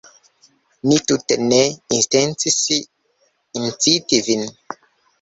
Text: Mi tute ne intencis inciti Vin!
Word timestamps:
Mi 0.89 0.97
tute 1.11 1.37
ne 1.51 1.59
intencis 1.99 2.59
inciti 3.63 4.27
Vin! 4.31 4.47